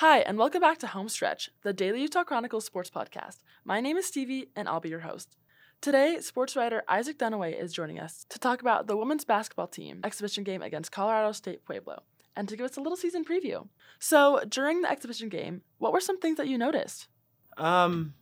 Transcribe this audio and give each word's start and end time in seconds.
Hi, 0.00 0.18
and 0.18 0.38
welcome 0.38 0.60
back 0.60 0.78
to 0.78 0.86
Homestretch, 0.86 1.48
the 1.64 1.72
Daily 1.72 2.02
Utah 2.02 2.22
Chronicles 2.22 2.64
sports 2.64 2.88
podcast. 2.88 3.38
My 3.64 3.80
name 3.80 3.96
is 3.96 4.06
Stevie, 4.06 4.48
and 4.54 4.68
I'll 4.68 4.78
be 4.78 4.90
your 4.90 5.00
host. 5.00 5.36
Today, 5.80 6.20
sports 6.20 6.54
writer 6.54 6.84
Isaac 6.86 7.18
Dunaway 7.18 7.60
is 7.60 7.72
joining 7.72 7.98
us 7.98 8.24
to 8.28 8.38
talk 8.38 8.60
about 8.60 8.86
the 8.86 8.96
women's 8.96 9.24
basketball 9.24 9.66
team 9.66 10.00
exhibition 10.04 10.44
game 10.44 10.62
against 10.62 10.92
Colorado 10.92 11.32
State 11.32 11.64
Pueblo 11.64 12.04
and 12.36 12.48
to 12.48 12.56
give 12.56 12.66
us 12.66 12.76
a 12.76 12.80
little 12.80 12.96
season 12.96 13.24
preview. 13.24 13.66
So, 13.98 14.40
during 14.48 14.82
the 14.82 14.88
exhibition 14.88 15.30
game, 15.30 15.62
what 15.78 15.92
were 15.92 16.00
some 16.00 16.20
things 16.20 16.36
that 16.36 16.46
you 16.46 16.58
noticed? 16.58 17.08
Um, 17.56 18.14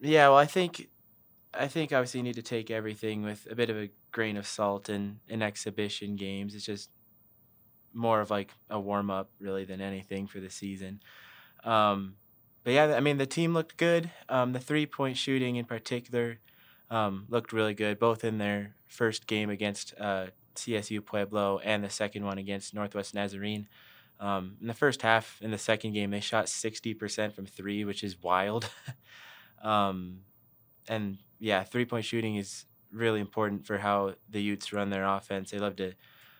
yeah, 0.00 0.28
well, 0.28 0.38
I 0.38 0.46
think, 0.46 0.88
I 1.52 1.68
think 1.68 1.92
obviously 1.92 2.20
you 2.20 2.24
need 2.24 2.36
to 2.36 2.42
take 2.42 2.70
everything 2.70 3.20
with 3.20 3.46
a 3.50 3.54
bit 3.54 3.68
of 3.68 3.76
a 3.76 3.90
grain 4.12 4.38
of 4.38 4.46
salt 4.46 4.88
in 4.88 5.20
in 5.28 5.42
exhibition 5.42 6.16
games. 6.16 6.54
It's 6.54 6.64
just 6.64 6.88
more 7.92 8.20
of 8.20 8.30
like 8.30 8.50
a 8.70 8.78
warm 8.78 9.10
up 9.10 9.30
really 9.40 9.64
than 9.64 9.80
anything 9.80 10.26
for 10.26 10.40
the 10.40 10.50
season. 10.50 11.00
Um, 11.64 12.14
but 12.64 12.72
yeah, 12.72 12.94
I 12.96 13.00
mean 13.00 13.18
the 13.18 13.26
team 13.26 13.54
looked 13.54 13.76
good. 13.76 14.10
Um, 14.28 14.52
the 14.52 14.60
three 14.60 14.86
point 14.86 15.16
shooting 15.16 15.56
in 15.56 15.64
particular 15.64 16.38
um, 16.90 17.26
looked 17.28 17.52
really 17.52 17.74
good, 17.74 17.98
both 17.98 18.24
in 18.24 18.38
their 18.38 18.74
first 18.86 19.26
game 19.26 19.50
against 19.50 19.94
uh, 19.98 20.26
CSU 20.54 21.04
Pueblo 21.04 21.60
and 21.64 21.84
the 21.84 21.90
second 21.90 22.24
one 22.24 22.38
against 22.38 22.74
Northwest 22.74 23.14
Nazarene. 23.14 23.68
Um, 24.20 24.56
in 24.60 24.66
the 24.66 24.74
first 24.74 25.02
half, 25.02 25.38
in 25.40 25.52
the 25.52 25.58
second 25.58 25.92
game, 25.92 26.10
they 26.10 26.20
shot 26.20 26.48
sixty 26.48 26.94
percent 26.94 27.34
from 27.34 27.46
three, 27.46 27.84
which 27.84 28.02
is 28.02 28.20
wild. 28.22 28.68
Um, 29.62 30.20
and 30.88 31.18
yeah, 31.38 31.64
three 31.64 31.84
point 31.84 32.04
shooting 32.04 32.36
is 32.36 32.64
really 32.92 33.20
important 33.20 33.66
for 33.66 33.78
how 33.78 34.14
the 34.28 34.40
Utes 34.40 34.72
run 34.72 34.90
their 34.90 35.04
offense. 35.04 35.50
They 35.50 35.58
love 35.58 35.76
to 35.76 35.92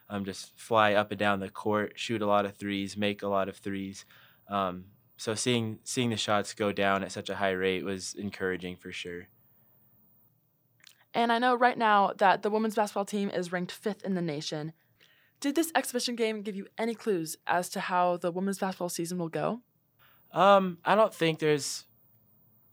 um, 0.08 0.24
just 0.24 0.58
fly 0.58 0.94
up 0.94 1.10
and 1.10 1.18
down 1.18 1.40
the 1.40 1.50
court, 1.50 1.92
shoot 1.96 2.22
a 2.22 2.26
lot 2.26 2.44
of 2.44 2.56
threes, 2.56 2.96
make 2.96 3.22
a 3.22 3.28
lot 3.28 3.48
of 3.48 3.56
threes. 3.56 4.04
Um, 4.48 4.84
so 5.16 5.34
seeing 5.34 5.80
seeing 5.84 6.10
the 6.10 6.16
shots 6.16 6.54
go 6.54 6.72
down 6.72 7.02
at 7.02 7.12
such 7.12 7.28
a 7.28 7.36
high 7.36 7.50
rate 7.50 7.84
was 7.84 8.14
encouraging 8.14 8.76
for 8.76 8.92
sure. 8.92 9.28
And 11.14 11.32
I 11.32 11.38
know 11.38 11.54
right 11.54 11.76
now 11.76 12.12
that 12.18 12.42
the 12.42 12.50
women's 12.50 12.76
basketball 12.76 13.04
team 13.04 13.30
is 13.30 13.50
ranked 13.50 13.72
fifth 13.72 14.04
in 14.04 14.14
the 14.14 14.22
nation. 14.22 14.72
Did 15.40 15.54
this 15.54 15.72
exhibition 15.74 16.16
game 16.16 16.42
give 16.42 16.56
you 16.56 16.66
any 16.76 16.94
clues 16.94 17.36
as 17.46 17.68
to 17.70 17.80
how 17.80 18.16
the 18.16 18.30
women's 18.30 18.58
basketball 18.58 18.88
season 18.88 19.18
will 19.18 19.28
go? 19.28 19.60
Um, 20.32 20.78
I 20.84 20.94
don't 20.94 21.14
think 21.14 21.38
there's 21.38 21.86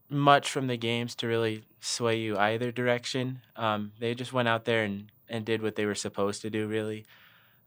much 0.09 0.49
from 0.49 0.67
the 0.67 0.77
games 0.77 1.15
to 1.15 1.27
really 1.27 1.63
sway 1.79 2.17
you 2.17 2.37
either 2.37 2.71
direction. 2.71 3.41
Um, 3.55 3.93
they 3.99 4.13
just 4.13 4.33
went 4.33 4.47
out 4.47 4.65
there 4.65 4.83
and, 4.83 5.11
and 5.29 5.45
did 5.45 5.61
what 5.61 5.75
they 5.75 5.85
were 5.85 5.95
supposed 5.95 6.41
to 6.43 6.49
do, 6.49 6.67
really. 6.67 7.05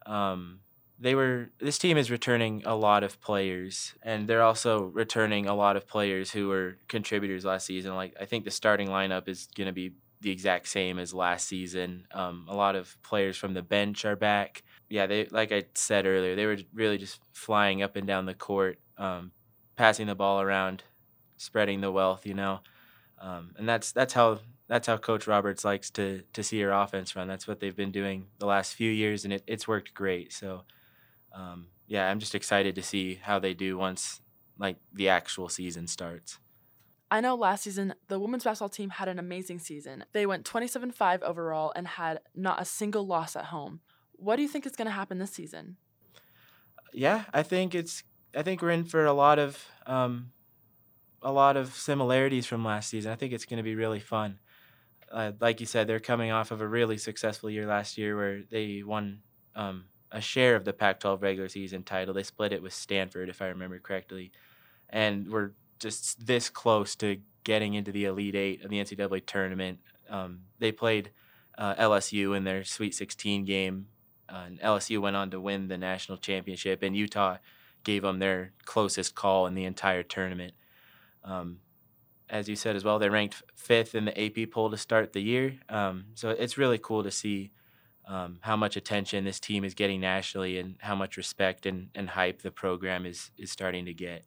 Um, 0.07 0.61
they 1.01 1.15
were 1.15 1.51
this 1.61 1.79
team 1.79 1.97
is 1.97 2.11
returning 2.11 2.63
a 2.65 2.75
lot 2.75 3.05
of 3.05 3.21
players, 3.21 3.95
and 4.03 4.29
they're 4.29 4.43
also 4.43 4.83
returning 4.83 5.47
a 5.47 5.55
lot 5.55 5.77
of 5.77 5.87
players 5.87 6.33
who 6.33 6.49
were 6.49 6.77
contributors 6.89 7.45
last 7.45 7.67
season. 7.67 7.95
Like 7.95 8.15
I 8.21 8.25
think 8.25 8.45
the 8.45 8.51
starting 8.51 8.89
lineup 8.89 9.29
is 9.29 9.49
going 9.57 9.69
to 9.69 9.73
be 9.73 9.93
the 10.21 10.31
exact 10.31 10.69
same 10.69 10.99
as 10.99 11.15
last 11.15 11.47
season. 11.47 12.07
Um, 12.11 12.47
a 12.49 12.57
lot 12.57 12.75
of 12.75 12.97
players 13.03 13.37
from 13.37 13.55
the 13.55 13.63
bench 13.63 14.05
are 14.05 14.17
back. 14.17 14.65
Yeah, 14.89 15.07
they 15.07 15.27
like 15.27 15.53
I 15.53 15.65
said 15.75 16.07
earlier, 16.07 16.35
they 16.35 16.47
were 16.47 16.59
really 16.75 16.99
just 16.99 17.21
flying 17.33 17.83
up 17.83 17.95
and 17.95 18.07
down 18.07 18.27
the 18.27 18.35
court, 18.35 18.79
um, 18.97 19.31
passing 19.77 20.09
the 20.09 20.17
ball 20.17 20.41
around, 20.41 20.83
spreading 21.37 21.81
the 21.81 21.93
wealth. 21.93 22.27
You 22.27 22.35
know, 22.35 22.61
um, 23.21 23.55
and 23.57 23.69
that's 23.69 23.93
that's 23.93 24.15
how 24.15 24.41
that's 24.69 24.87
how 24.87 24.99
Coach 24.99 25.27
Roberts 25.27 25.65
likes 25.65 25.91
to 25.93 26.23
to 26.35 26.43
see 26.43 26.59
your 26.59 26.73
offense 26.73 27.17
run. 27.17 27.27
That's 27.27 27.49
what 27.49 27.61
they've 27.61 27.75
been 27.75 27.91
doing 27.91 28.27
the 28.39 28.47
last 28.47 28.75
few 28.75 28.91
years, 28.91 29.25
and 29.25 29.33
it, 29.33 29.43
it's 29.47 29.67
worked 29.67 29.95
great. 29.95 30.33
So, 30.33 30.65
um, 31.35 31.69
yeah, 31.87 32.09
I'm 32.09 32.21
just 32.21 32.35
excited 32.35 32.75
to 32.75 32.83
see 32.83 33.19
how 33.23 33.39
they 33.39 33.55
do 33.55 33.79
once 33.79 34.21
like 34.59 34.77
the 34.93 35.09
actual 35.09 35.49
season 35.49 35.87
starts. 35.87 36.39
I 37.11 37.23
know 37.23 37.35
last 37.35 37.65
season 37.65 37.95
the 38.09 38.21
women's 38.21 38.45
basketball 38.45 38.69
team 38.69 38.91
had 38.91 39.09
an 39.09 39.19
amazing 39.19 39.61
season. 39.61 40.05
They 40.13 40.27
went 40.27 40.45
27-5 40.45 41.23
overall 41.23 41.73
and 41.75 41.89
had 41.89 42.21
not 42.35 42.61
a 42.61 42.67
single 42.67 43.07
loss 43.07 43.35
at 43.35 43.47
home. 43.47 43.81
What 44.13 44.37
do 44.37 44.43
you 44.43 44.49
think 44.49 44.67
is 44.67 44.77
going 44.77 44.87
to 44.87 44.93
happen 44.93 45.19
this 45.19 45.31
season? 45.31 45.79
Yeah, 46.93 47.25
I 47.33 47.43
think 47.43 47.75
it's 47.75 48.03
I 48.37 48.43
think 48.43 48.61
we're 48.61 48.71
in 48.71 48.85
for 48.85 49.07
a 49.07 49.15
lot 49.15 49.39
of 49.39 49.65
um, 49.87 50.33
a 51.23 51.33
lot 51.33 51.57
of 51.57 51.73
similarities 51.73 52.45
from 52.45 52.65
last 52.65 52.91
season. 52.91 53.11
I 53.11 53.15
think 53.15 53.33
it's 53.33 53.47
going 53.47 53.57
to 53.57 53.63
be 53.63 53.75
really 53.75 54.01
fun 54.01 54.41
uh, 55.13 55.33
like 55.41 55.61
you 55.61 55.67
said, 55.67 55.87
they're 55.87 56.01
coming 56.01 56.31
off 56.31 56.51
of 56.51 56.61
a 56.61 56.69
really 56.69 56.99
successful 56.99 57.51
year 57.51 57.67
last 57.67 57.99
year 57.99 58.17
where 58.17 58.43
they 58.51 58.83
won 58.85 59.21
um, 59.55 59.85
a 60.11 60.21
share 60.21 60.57
of 60.57 60.65
the 60.65 60.73
Pac 60.73 61.01
12 61.01 61.23
regular 61.23 61.49
season 61.49 61.83
title. 61.83 62.15
They 62.15 62.23
split 62.23 62.53
it 62.53 62.63
with 62.63 62.73
Stanford, 62.73 63.29
if 63.29 63.43
I 63.43 63.47
remember 63.47 63.79
correctly. 63.79 64.33
And 64.89 65.31
we're 65.31 65.53
just 65.79 66.27
this 66.27 66.49
close 66.49 66.97
to 66.97 67.19
getting 67.45 67.75
into 67.75 67.93
the 67.93 68.05
Elite 68.05 68.35
Eight 68.35 68.65
of 68.65 68.71
the 68.71 68.79
NCAA 68.79 69.25
tournament. 69.27 69.79
Um, 70.09 70.41
they 70.59 70.73
played 70.73 71.11
uh, 71.57 71.75
LSU 71.75 72.37
in 72.37 72.45
their 72.45 72.65
Sweet 72.65 72.95
16 72.95 73.45
game, 73.45 73.87
uh, 74.29 74.45
and 74.47 74.61
LSU 74.61 75.01
went 75.01 75.17
on 75.17 75.31
to 75.31 75.41
win 75.41 75.69
the 75.69 75.79
national 75.79 76.19
championship, 76.19 76.83
and 76.83 76.97
Utah 76.97 77.39
gave 77.85 78.03
them 78.03 78.19
their 78.19 78.53
closest 78.65 79.15
call 79.15 79.47
in 79.47 79.55
the 79.55 79.65
entire 79.65 80.03
tournament. 80.03 80.53
Um, 81.25 81.59
as 82.31 82.49
you 82.49 82.57
said 82.57 82.77
as 82.77 82.85
well, 82.85 82.99
they 82.99 83.09
ranked 83.09 83.43
fifth 83.55 83.95
in 83.95 84.05
the 84.05 84.21
AP 84.21 84.51
poll 84.51 84.71
to 84.71 84.77
start 84.77 85.13
the 85.13 85.23
year. 85.23 85.59
Um, 85.69 86.07
so 86.15 86.31
it's 86.31 86.59
really 86.59 86.79
cool 86.79 87.03
to 87.03 87.11
see 87.11 87.53
um, 88.07 88.39
how 88.41 88.57
much 88.57 88.77
attention 88.77 89.25
this 89.25 89.39
team 89.41 89.65
is 89.65 89.75
getting 89.75 90.01
nationally 90.01 90.59
and 90.59 90.77
how 90.81 90.95
much 90.95 91.17
respect 91.17 91.67
and, 91.67 91.91
and 91.95 92.11
hype 92.11 92.43
the 92.43 92.51
program 92.51 93.05
is 93.05 93.31
is 93.37 93.51
starting 93.51 93.85
to 93.85 93.95
get. 93.95 94.25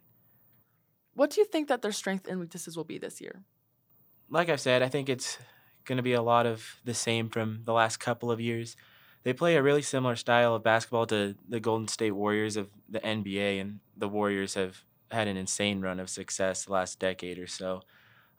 What 1.13 1.31
do 1.31 1.41
you 1.41 1.45
think 1.45 1.67
that 1.67 1.81
their 1.81 1.91
strengths 1.91 2.29
and 2.29 2.39
weaknesses 2.39 2.77
will 2.77 2.83
be 2.83 2.97
this 2.97 3.19
year? 3.19 3.43
Like 4.29 4.49
I've 4.49 4.61
said, 4.61 4.81
I 4.81 4.87
think 4.87 5.09
it's 5.09 5.37
going 5.83 5.97
to 5.97 6.03
be 6.03 6.13
a 6.13 6.21
lot 6.21 6.45
of 6.45 6.79
the 6.85 6.93
same 6.93 7.29
from 7.29 7.61
the 7.65 7.73
last 7.73 7.97
couple 7.97 8.31
of 8.31 8.39
years. 8.39 8.77
They 9.23 9.33
play 9.33 9.55
a 9.55 9.63
really 9.63 9.81
similar 9.81 10.15
style 10.15 10.55
of 10.55 10.63
basketball 10.63 11.05
to 11.07 11.35
the 11.47 11.59
Golden 11.59 11.87
State 11.87 12.11
Warriors 12.11 12.55
of 12.55 12.69
the 12.89 12.99
NBA, 12.99 13.59
and 13.61 13.79
the 13.95 14.07
Warriors 14.07 14.55
have 14.55 14.83
had 15.11 15.27
an 15.27 15.37
insane 15.37 15.81
run 15.81 15.99
of 15.99 16.09
success 16.09 16.65
the 16.65 16.73
last 16.73 16.99
decade 16.99 17.37
or 17.37 17.47
so. 17.47 17.81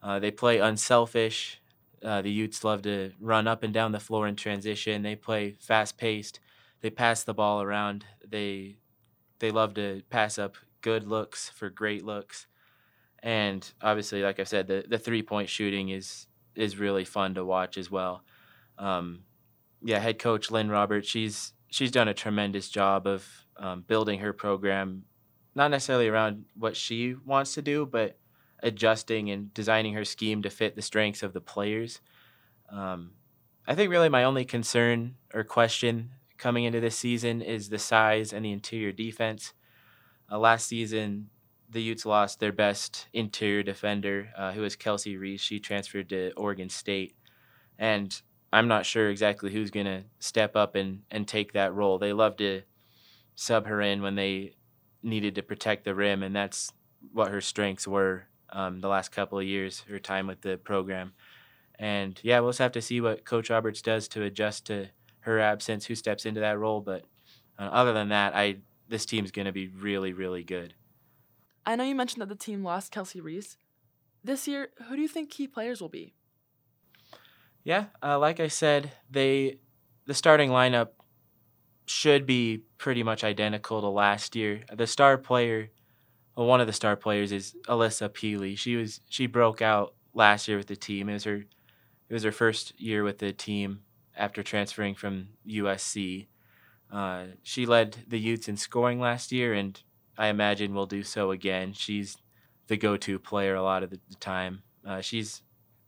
Uh, 0.03 0.19
they 0.19 0.31
play 0.31 0.59
unselfish. 0.59 1.61
Uh, 2.03 2.23
the 2.23 2.31
Utes 2.31 2.65
love 2.65 2.83
to 2.83 3.13
run 3.21 3.47
up 3.47 3.63
and 3.63 3.73
down 3.73 3.93
the 3.93 4.01
floor 4.01 4.27
in 4.27 4.35
transition. 4.35 5.03
They 5.03 5.15
play 5.15 5.57
fast 5.61 5.97
paced. 5.97 6.41
They 6.81 6.91
pass 6.91 7.23
the 7.23 7.35
ball 7.35 7.63
around. 7.63 8.05
They 8.29 8.79
they 9.39 9.51
love 9.51 9.75
to 9.75 10.03
pass 10.11 10.39
up 10.39 10.57
good 10.81 11.07
looks 11.07 11.49
for 11.49 11.71
great 11.71 12.05
looks. 12.05 12.47
And 13.23 13.69
obviously, 13.81 14.23
like 14.23 14.41
I 14.41 14.45
said, 14.45 14.67
the, 14.67 14.85
the 14.87 14.99
three 14.99 15.23
point 15.23 15.49
shooting 15.49 15.91
is 15.91 16.27
is 16.55 16.79
really 16.79 17.05
fun 17.05 17.35
to 17.35 17.45
watch 17.45 17.79
as 17.79 17.91
well. 17.91 18.25
Um, 18.79 19.21
yeah, 19.83 19.99
head 19.99 20.19
coach 20.19 20.51
Lynne 20.51 20.69
Roberts, 20.69 21.09
she's 21.09 21.53
she's 21.69 21.91
done 21.91 22.09
a 22.09 22.15
tremendous 22.15 22.69
job 22.69 23.07
of 23.07 23.27
um, 23.57 23.85
building 23.87 24.19
her 24.21 24.33
program 24.33 25.05
not 25.55 25.71
necessarily 25.71 26.09
around 26.09 26.45
what 26.55 26.77
she 26.77 27.15
wants 27.27 27.55
to 27.55 27.63
do, 27.63 27.87
but 27.87 28.17
adjusting 28.63 29.31
and 29.31 29.53
designing 29.55 29.95
her 29.95 30.05
scheme 30.05 30.43
to 30.43 30.51
fit 30.51 30.77
the 30.77 30.83
strengths 30.83 31.23
of 31.23 31.33
the 31.33 31.41
players. 31.41 32.01
Um, 32.71 33.13
I 33.67 33.75
think 33.75 33.91
really 33.91 34.09
my 34.09 34.25
only 34.25 34.45
concern 34.45 35.17
or 35.35 35.45
question 35.45 36.11
coming 36.39 36.65
into 36.65 36.81
this 36.81 36.99
season 36.99 37.43
is 37.43 37.69
the 37.69 37.79
size 37.79 38.33
and 38.33 38.45
the 38.45 38.53
interior 38.53 38.93
defense. 38.93 39.53
Uh, 40.31 40.39
last 40.39 40.67
season, 40.67 41.29
the 41.71 41.83
Utes 41.83 42.05
lost 42.05 42.41
their 42.41 42.53
best 42.53 43.09
interior 43.13 43.63
defender, 43.63 44.31
uh, 44.37 44.53
who 44.53 44.63
was 44.63 44.77
Kelsey 44.77 45.17
Reese. 45.17 45.41
She 45.41 45.61
transferred 45.61 46.09
to 46.11 46.33
Oregon 46.37 46.69
State. 46.69 47.15
And 47.79 48.21
I'm 48.53 48.69
not 48.69 48.87
sure 48.87 49.09
exactly 49.09 49.53
who's 49.53 49.71
going 49.71 49.87
to 49.87 50.05
step 50.19 50.57
up 50.57 50.75
and, 50.75 51.03
and 51.11 51.27
take 51.27 51.53
that 51.53 51.75
role. 51.75 51.99
They 51.99 52.13
love 52.13 52.37
to 52.37 52.63
sub 53.35 53.67
her 53.67 53.81
in 53.81 54.03
when 54.03 54.15
they 54.15 54.55
needed 55.03 55.35
to 55.35 55.43
protect 55.43 55.85
the 55.85 55.95
rim, 55.95 56.23
and 56.23 56.35
that's 56.35 56.73
what 57.13 57.31
her 57.31 57.41
strengths 57.41 57.87
were 57.87 58.27
um, 58.51 58.81
the 58.81 58.89
last 58.89 59.11
couple 59.11 59.39
of 59.39 59.45
years, 59.45 59.85
her 59.89 59.99
time 59.99 60.27
with 60.27 60.43
the 60.43 60.57
program. 60.57 61.13
And 61.79 62.19
yeah, 62.23 62.41
we'll 62.41 62.51
just 62.51 62.61
have 62.61 62.73
to 62.73 62.83
see 62.83 63.01
what 63.01 63.25
Coach 63.25 63.51
Roberts 63.51 63.83
does 63.83 64.07
to 64.09 64.23
adjust 64.23 64.67
to 64.67 64.89
her 65.21 65.41
absence, 65.41 65.87
who 65.87 65.95
steps 65.95 66.27
into 66.27 66.41
that 66.41 66.59
role. 66.59 66.81
But 66.81 67.05
uh, 67.59 67.63
other 67.63 67.93
than 67.93 68.11
that, 68.11 68.35
I 68.37 68.59
this 68.89 69.07
team's 69.07 69.31
going 69.31 69.47
to 69.47 69.53
be 69.53 69.69
really, 69.69 70.13
really 70.13 70.45
good. 70.45 70.75
I 71.65 71.77
know 71.77 71.85
you 71.85 71.95
mentioned 71.95 72.21
that 72.23 72.29
the 72.29 72.35
team 72.35 72.63
lost 72.63 72.93
Kelsey 72.93 73.21
Reese. 73.21 73.57
This 74.23 74.47
year, 74.47 74.69
who 74.89 74.97
do 74.97 75.03
you 75.03 75.09
think 75.09 75.31
key 75.31 75.47
players 75.47 75.81
will 75.81 75.89
be? 75.89 76.15
Yeah, 77.65 77.87
uh, 78.03 78.19
like 78.19 78.39
I 78.39 78.49
said, 78.49 78.93
they 79.11 79.59
the 80.07 80.15
starting 80.15 80.51
lineup 80.51 80.89
should 81.93 82.27
be 82.27 82.63
pretty 82.79 83.03
much 83.03 83.23
identical 83.23 83.81
to 83.81 83.87
last 83.87 84.35
year. 84.35 84.63
The 84.73 84.87
star 84.87 85.19
player, 85.19 85.71
well, 86.35 86.47
one 86.47 86.61
of 86.61 86.67
the 86.67 86.73
star 86.73 86.97
players 86.97 87.33
is 87.33 87.55
Alissa 87.69 88.09
Pili. 88.09 88.57
She 88.57 88.77
was 88.77 89.01
she 89.09 89.27
broke 89.27 89.61
out 89.61 89.95
last 90.15 90.49
year 90.49 90.57
with 90.57 90.69
the 90.69 90.77
team. 90.77 91.09
It 91.09 91.15
was 91.15 91.25
her 91.25 91.45
it 92.09 92.13
was 92.13 92.23
her 92.25 92.33
first 92.33 92.79
year 92.81 93.05
with 93.05 93.19
the 93.19 93.33
team 93.33 93.81
after 94.17 94.43
transferring 94.43 94.95
from 94.95 95.29
USC. 95.47 96.27
Uh, 96.91 97.25
she 97.43 97.67
led 97.67 97.99
the 98.09 98.19
Utes 98.19 98.49
in 98.49 98.57
scoring 98.57 99.01
last 99.01 99.33
year, 99.33 99.55
and 99.55 99.81
I 100.19 100.29
imagine 100.29 100.75
will 100.75 100.87
do 100.87 101.03
so 101.03 101.31
again. 101.31 101.73
She's 101.73 102.17
the 102.67 102.77
go-to 102.77 103.19
player 103.19 103.55
a 103.55 103.63
lot 103.63 103.83
of 103.83 103.91
the 103.91 104.01
time. 104.19 104.63
Uh, 104.87 105.01
she's 105.01 105.43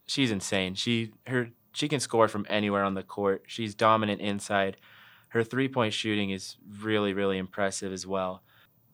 she's 0.06 0.30
insane. 0.30 0.74
She 0.74 1.12
her 1.26 1.50
she 1.72 1.88
can 1.88 2.00
score 2.00 2.28
from 2.28 2.46
anywhere 2.48 2.84
on 2.84 2.94
the 2.94 3.02
court. 3.02 3.44
She's 3.46 3.74
dominant 3.74 4.20
inside. 4.20 4.76
Her 5.34 5.42
three-point 5.42 5.92
shooting 5.92 6.30
is 6.30 6.56
really 6.80 7.12
really 7.12 7.38
impressive 7.38 7.92
as 7.92 8.06
well. 8.06 8.42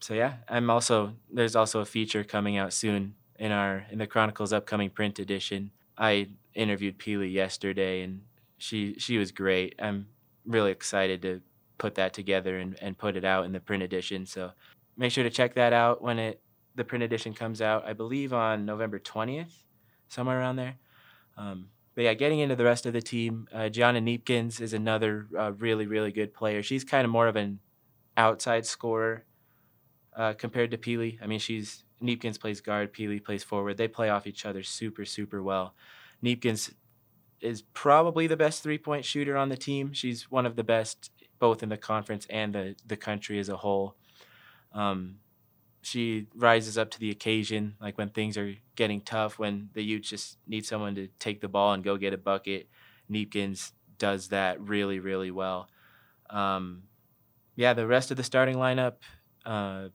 So 0.01 0.15
yeah, 0.15 0.37
I'm 0.49 0.71
also 0.71 1.15
there's 1.31 1.55
also 1.55 1.81
a 1.81 1.85
feature 1.85 2.25
coming 2.25 2.57
out 2.57 2.73
soon 2.73 3.15
in 3.39 3.53
our 3.53 3.85
in 3.91 3.99
the 3.99 4.07
Chronicles 4.07 4.51
upcoming 4.51 4.89
print 4.89 5.19
edition. 5.19 5.71
I 5.99 6.29
interviewed 6.55 6.99
Pili 6.99 7.31
yesterday 7.31 8.01
and 8.01 8.23
she 8.57 8.95
she 8.99 9.19
was 9.19 9.33
great. 9.33 9.75
I'm 9.79 10.07
really 10.47 10.71
excited 10.71 11.21
to 11.23 11.43
put 11.77 11.95
that 11.97 12.15
together 12.15 12.59
and, 12.59 12.75
and 12.81 12.97
put 12.97 13.17
it 13.17 13.25
out 13.25 13.45
in 13.45 13.53
the 13.53 13.61
print 13.61 13.83
edition. 13.83 14.25
So 14.25 14.53
make 14.97 15.13
sure 15.13 15.25
to 15.25 15.31
check 15.31 15.55
that 15.57 15.75
out 15.75 16.01
when 16.01 16.19
it 16.19 16.41
the 16.75 16.85
print 16.85 17.05
edition 17.05 17.35
comes 17.35 17.61
out. 17.61 17.85
I 17.87 17.93
believe 17.93 18.33
on 18.33 18.65
November 18.65 18.99
20th, 18.99 19.53
somewhere 20.09 20.41
around 20.41 20.57
there. 20.57 20.77
Um, 21.37 21.69
but 21.95 22.05
yeah, 22.05 22.15
getting 22.15 22.39
into 22.39 22.57
the 22.57 22.65
rest 22.65 22.87
of 22.87 22.93
the 22.93 23.03
team, 23.03 23.49
uh, 23.53 23.69
Gianna 23.69 24.01
Kneepkens 24.01 24.61
is 24.61 24.73
another 24.73 25.27
uh, 25.39 25.53
really 25.53 25.87
really 25.87 26.13
good 26.13 26.33
player. 26.35 26.63
She's 26.63 26.85
kind 26.85 27.05
of 27.05 27.11
more 27.11 27.29
of 27.29 27.37
an 27.37 27.61
outside 28.17 28.67
scorer 28.67 29.25
uh, 30.17 30.35
compared 30.35 30.71
to 30.73 30.79
Pili. 30.79 31.19
I 31.23 31.27
mean, 31.27 31.39
she's 31.39 31.85
Kneepkens 32.03 32.39
plays 32.39 32.61
guard, 32.61 32.93
Pili 32.93 33.23
plays 33.23 33.45
forward. 33.45 33.77
They 33.77 33.89
play 33.89 34.09
off 34.09 34.27
each 34.27 34.47
other 34.47 34.63
super 34.63 35.05
super 35.05 35.43
well. 35.43 35.75
Kneepkens 36.23 36.73
is 37.41 37.63
probably 37.63 38.27
the 38.27 38.37
best 38.37 38.63
three 38.63 38.79
point 38.79 39.05
shooter 39.05 39.37
on 39.37 39.49
the 39.49 39.57
team. 39.57 39.93
She's 39.93 40.31
one 40.31 40.47
of 40.47 40.57
the 40.57 40.65
best 40.65 41.11
both 41.39 41.63
in 41.63 41.71
the 41.71 41.77
conference 41.77 42.27
and 42.29 42.55
the, 42.55 42.77
the 42.87 42.97
country 42.97 43.39
as 43.39 43.49
a 43.49 43.57
whole. 43.57 43.97
Um, 44.73 45.17
she 45.83 46.27
rises 46.35 46.77
up 46.77 46.91
to 46.91 47.01
the 47.01 47.11
occasion, 47.11 47.77
like 47.81 47.97
when 47.97 48.11
things 48.11 48.37
are 48.37 48.55
getting 48.77 49.01
tough, 49.01 49.39
when 49.39 49.71
the 49.73 49.83
Utes 49.83 50.11
just 50.11 50.39
need 50.47 50.67
someone 50.67 50.95
to 50.95 51.09
take 51.19 51.41
the 51.41 51.49
ball 51.49 51.73
and 51.73 51.83
go 51.83 51.97
get 51.97 52.13
a 52.13 52.19
bucket. 52.19 52.69
Kneepkens 53.11 53.73
does 53.99 54.29
that 54.29 54.61
really, 54.61 54.99
really 54.99 55.31
well. 55.31 55.69
Um, 56.29 56.85
yeah, 57.57 57.73
the 57.75 57.87
rest 57.87 58.11
of 58.11 58.17
the 58.17 58.23
starting 58.23 58.57
lineup, 58.57 58.95
uh, 59.45 59.89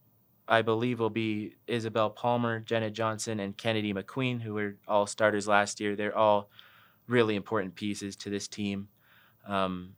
I 0.48 0.62
believe, 0.62 1.00
will 1.00 1.10
be 1.10 1.56
Isabel 1.68 2.10
Palmer, 2.10 2.60
Jenna 2.60 2.90
Johnson, 2.90 3.40
and 3.40 3.58
Kennedy 3.58 3.94
McQueen, 3.94 4.42
who 4.42 4.54
were 4.54 4.76
all 4.88 5.08
starters 5.08 5.48
last 5.48 5.80
year. 5.80 5.96
They're 5.96 6.18
all 6.18 6.50
really 7.08 7.36
important 7.36 7.76
pieces 7.76 8.16
to 8.18 8.30
this 8.30 8.48
team. 8.48 8.90
Um, 9.48 9.94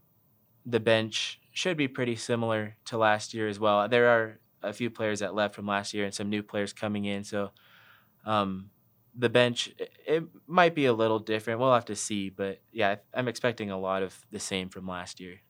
the 0.65 0.79
bench 0.79 1.39
should 1.51 1.77
be 1.77 1.87
pretty 1.87 2.15
similar 2.15 2.75
to 2.85 2.97
last 2.97 3.33
year 3.33 3.47
as 3.47 3.59
well. 3.59 3.87
There 3.87 4.07
are 4.07 4.39
a 4.63 4.73
few 4.73 4.89
players 4.89 5.19
that 5.19 5.35
left 5.35 5.55
from 5.55 5.67
last 5.67 5.93
year 5.93 6.05
and 6.05 6.13
some 6.13 6.29
new 6.29 6.43
players 6.43 6.73
coming 6.73 7.05
in. 7.05 7.23
So 7.23 7.51
um, 8.25 8.69
the 9.15 9.29
bench 9.29 9.73
it, 9.77 9.91
it 10.05 10.23
might 10.45 10.75
be 10.75 10.85
a 10.85 10.93
little 10.93 11.19
different. 11.19 11.59
We'll 11.59 11.73
have 11.73 11.85
to 11.85 11.95
see, 11.95 12.29
but 12.29 12.61
yeah, 12.71 12.95
I'm 13.13 13.27
expecting 13.27 13.71
a 13.71 13.79
lot 13.79 14.03
of 14.03 14.25
the 14.31 14.39
same 14.39 14.69
from 14.69 14.87
last 14.87 15.19
year. 15.19 15.41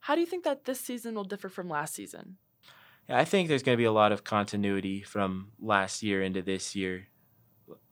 How 0.00 0.14
do 0.14 0.20
you 0.20 0.26
think 0.26 0.44
that 0.44 0.64
this 0.64 0.80
season 0.80 1.14
will 1.14 1.24
differ 1.24 1.48
from 1.48 1.68
last 1.68 1.94
season? 1.94 2.36
Yeah, 3.08 3.18
I 3.18 3.24
think 3.24 3.48
there's 3.48 3.62
going 3.62 3.76
to 3.76 3.80
be 3.80 3.84
a 3.84 3.92
lot 3.92 4.12
of 4.12 4.24
continuity 4.24 5.02
from 5.02 5.52
last 5.60 6.02
year 6.02 6.22
into 6.22 6.42
this 6.42 6.74
year. 6.76 7.08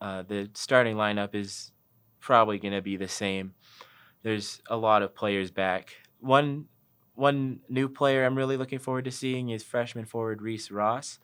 Uh, 0.01 0.23
the 0.23 0.51
starting 0.55 0.97
lineup 0.97 1.35
is 1.35 1.73
probably 2.21 2.59
going 2.59 2.75
to 2.75 2.83
be 2.83 2.97
the 2.97 3.09
same. 3.09 3.55
There's 4.23 4.63
a 4.69 4.77
lot 4.77 5.03
of 5.03 5.15
players 5.15 5.51
back. 5.51 5.95
One 6.21 6.67
one 7.15 7.61
new 7.69 7.89
player 7.89 8.25
I'm 8.25 8.37
really 8.37 8.57
looking 8.57 8.79
forward 8.79 9.05
to 9.05 9.11
seeing 9.11 9.51
is 9.51 9.63
freshman 9.63 10.05
forward 10.05 10.43
Reese 10.43 10.71
Ross. 10.71 11.19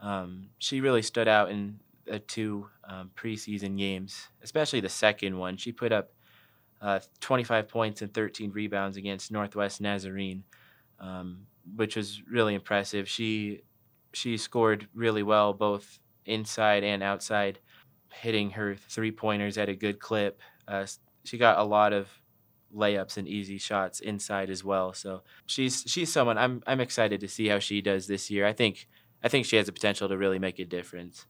Um, 0.00 0.50
she 0.58 0.80
really 0.80 1.02
stood 1.02 1.28
out 1.28 1.50
in 1.50 1.80
the 2.06 2.18
two 2.18 2.68
um, 2.84 3.10
preseason 3.14 3.78
games, 3.78 4.28
especially 4.42 4.80
the 4.80 4.88
second 4.88 5.38
one. 5.38 5.56
She 5.56 5.72
put 5.72 5.92
up 5.92 6.12
uh, 6.80 7.00
25 7.20 7.68
points 7.68 8.02
and 8.02 8.12
13 8.12 8.50
rebounds 8.50 8.96
against 8.96 9.30
Northwest 9.30 9.80
Nazarene, 9.80 10.42
um, 10.98 11.46
which 11.76 11.96
was 11.96 12.22
really 12.28 12.54
impressive. 12.54 13.08
She 13.08 13.62
she 14.12 14.36
scored 14.36 14.88
really 14.94 15.22
well 15.22 15.52
both 15.54 15.98
inside 16.26 16.84
and 16.84 17.02
outside, 17.02 17.60
hitting 18.12 18.50
her 18.50 18.74
three 18.74 19.10
pointers 19.10 19.56
at 19.58 19.68
a 19.68 19.74
good 19.74 19.98
clip. 19.98 20.40
Uh, 20.68 20.86
she 21.24 21.38
got 21.38 21.58
a 21.58 21.64
lot 21.64 21.92
of 21.92 22.08
layups 22.74 23.16
and 23.16 23.28
easy 23.28 23.58
shots 23.58 24.00
inside 24.00 24.50
as 24.50 24.64
well. 24.64 24.92
So 24.92 25.22
she's 25.46 25.84
she's 25.86 26.12
someone 26.12 26.38
I'm 26.38 26.62
I'm 26.66 26.80
excited 26.80 27.20
to 27.20 27.28
see 27.28 27.48
how 27.48 27.58
she 27.58 27.80
does 27.80 28.06
this 28.06 28.30
year. 28.30 28.46
I 28.46 28.52
think 28.52 28.88
I 29.22 29.28
think 29.28 29.46
she 29.46 29.56
has 29.56 29.66
the 29.66 29.72
potential 29.72 30.08
to 30.08 30.16
really 30.16 30.38
make 30.38 30.58
a 30.58 30.64
difference. 30.64 31.26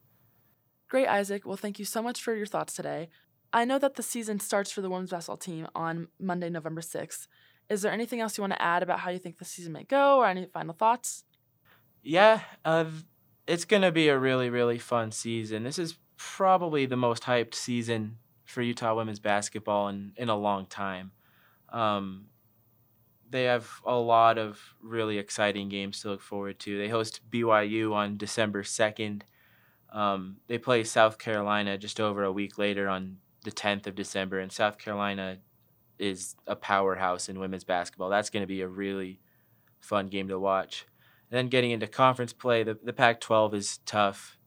Great, 0.88 1.08
Isaac. 1.08 1.46
Well, 1.46 1.56
thank 1.56 1.78
you 1.78 1.84
so 1.84 2.02
much 2.02 2.22
for 2.22 2.34
your 2.34 2.46
thoughts 2.46 2.74
today. 2.74 3.08
I 3.52 3.64
know 3.64 3.78
that 3.78 3.96
the 3.96 4.02
season 4.02 4.40
starts 4.40 4.70
for 4.70 4.80
the 4.80 4.90
women's 4.90 5.10
basketball 5.10 5.36
team 5.36 5.66
on 5.74 6.08
Monday, 6.18 6.48
November 6.48 6.80
6th. 6.80 7.26
Is 7.68 7.82
there 7.82 7.92
anything 7.92 8.20
else 8.20 8.36
you 8.36 8.42
want 8.42 8.54
to 8.54 8.62
add 8.62 8.82
about 8.82 9.00
how 9.00 9.10
you 9.10 9.18
think 9.18 9.38
the 9.38 9.44
season 9.44 9.72
may 9.72 9.84
go 9.84 10.18
or 10.18 10.26
any 10.26 10.46
final 10.46 10.74
thoughts? 10.74 11.24
Yeah, 12.02 12.40
uh, 12.64 12.86
it's 13.46 13.64
going 13.64 13.82
to 13.82 13.92
be 13.92 14.08
a 14.08 14.18
really, 14.18 14.50
really 14.50 14.78
fun 14.78 15.12
season. 15.12 15.62
This 15.62 15.78
is 15.78 15.96
probably 16.16 16.86
the 16.86 16.96
most 16.96 17.24
hyped 17.24 17.54
season 17.54 18.18
for 18.44 18.62
Utah 18.62 18.94
women's 18.94 19.20
basketball 19.20 19.88
in, 19.88 20.12
in 20.16 20.28
a 20.28 20.36
long 20.36 20.66
time. 20.66 21.12
Um, 21.72 22.26
they 23.30 23.44
have 23.44 23.68
a 23.86 23.94
lot 23.94 24.38
of 24.38 24.60
really 24.82 25.18
exciting 25.18 25.70
games 25.70 26.00
to 26.02 26.10
look 26.10 26.20
forward 26.20 26.58
to. 26.60 26.78
They 26.78 26.88
host 26.88 27.20
BYU 27.30 27.94
on 27.94 28.18
December 28.18 28.62
2nd. 28.62 29.22
Um, 29.90 30.36
they 30.48 30.58
play 30.58 30.84
South 30.84 31.18
Carolina 31.18 31.78
just 31.78 31.98
over 31.98 32.24
a 32.24 32.32
week 32.32 32.58
later 32.58 32.88
on 32.88 33.16
the 33.44 33.50
10th 33.50 33.86
of 33.86 33.94
December, 33.94 34.38
and 34.38 34.52
South 34.52 34.78
Carolina 34.78 35.38
is 35.98 36.36
a 36.46 36.54
powerhouse 36.54 37.28
in 37.28 37.40
women's 37.40 37.64
basketball. 37.64 38.10
That's 38.10 38.30
going 38.30 38.42
to 38.42 38.46
be 38.46 38.60
a 38.60 38.68
really 38.68 39.20
fun 39.80 40.08
game 40.08 40.28
to 40.28 40.38
watch. 40.38 40.86
And 41.30 41.38
then 41.38 41.48
getting 41.48 41.70
into 41.70 41.86
conference 41.86 42.32
play, 42.32 42.62
the, 42.62 42.78
the 42.82 42.92
Pac 42.92 43.20
12 43.20 43.54
is 43.54 43.78
tough. 43.86 44.38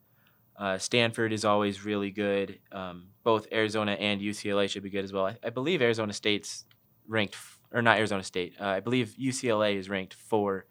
Uh, 0.57 0.77
Stanford 0.77 1.33
is 1.33 1.44
always 1.44 1.83
really 1.83 2.12
good. 2.12 2.60
Um, 2.72 3.07
both 3.24 3.48
Arizona 3.51 3.94
and 3.94 4.22
UCLA 4.22 4.69
should 4.69 4.83
be 4.83 4.89
good 4.89 5.04
as 5.04 5.12
well. 5.12 5.25
I, 5.25 5.38
I 5.44 5.50
believe 5.50 5.81
Arizona 5.81 6.13
State's 6.13 6.66
ranked, 7.07 7.35
or 7.71 7.81
not 7.81 7.97
Arizona 7.97 8.23
State. 8.23 8.55
Uh, 8.59 8.65
I 8.65 8.79
believe 8.79 9.15
UCLA 9.19 9.75
is 9.75 9.89
ranked 9.89 10.13
four 10.13 10.65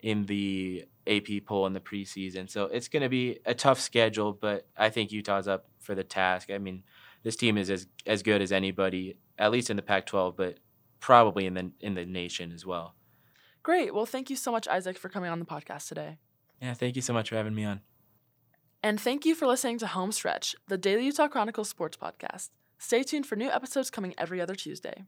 in 0.00 0.26
the 0.26 0.84
AP 1.06 1.44
poll 1.46 1.66
in 1.66 1.72
the 1.72 1.80
preseason. 1.80 2.50
So 2.50 2.64
it's 2.64 2.88
going 2.88 3.02
to 3.02 3.08
be 3.08 3.38
a 3.44 3.54
tough 3.54 3.80
schedule, 3.80 4.32
but 4.32 4.66
I 4.76 4.90
think 4.90 5.12
Utah's 5.12 5.48
up 5.48 5.66
for 5.78 5.94
the 5.94 6.04
task. 6.04 6.50
I 6.50 6.58
mean, 6.58 6.82
this 7.22 7.36
team 7.36 7.56
is 7.56 7.70
as 7.70 7.86
as 8.06 8.22
good 8.22 8.42
as 8.42 8.52
anybody, 8.52 9.16
at 9.38 9.50
least 9.50 9.70
in 9.70 9.76
the 9.76 9.82
Pac-12, 9.82 10.36
but 10.36 10.58
probably 11.00 11.46
in 11.46 11.54
the 11.54 11.70
in 11.80 11.94
the 11.94 12.04
nation 12.04 12.52
as 12.52 12.66
well. 12.66 12.94
Great. 13.62 13.94
Well, 13.94 14.06
thank 14.06 14.28
you 14.28 14.36
so 14.36 14.50
much, 14.50 14.66
Isaac, 14.66 14.98
for 14.98 15.08
coming 15.08 15.30
on 15.30 15.38
the 15.38 15.44
podcast 15.44 15.88
today. 15.88 16.18
Yeah, 16.60 16.74
thank 16.74 16.96
you 16.96 17.02
so 17.02 17.12
much 17.12 17.28
for 17.28 17.36
having 17.36 17.54
me 17.54 17.64
on. 17.64 17.80
And 18.82 19.00
thank 19.00 19.24
you 19.24 19.36
for 19.36 19.46
listening 19.46 19.78
to 19.78 19.86
Home 19.86 20.10
Stretch, 20.10 20.56
the 20.66 20.76
Daily 20.76 21.04
Utah 21.04 21.28
Chronicle 21.28 21.64
sports 21.64 21.96
podcast. 21.96 22.50
Stay 22.78 23.04
tuned 23.04 23.26
for 23.26 23.36
new 23.36 23.48
episodes 23.48 23.90
coming 23.90 24.12
every 24.18 24.40
other 24.40 24.56
Tuesday. 24.56 25.04